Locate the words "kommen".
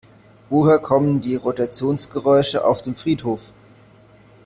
0.79-1.21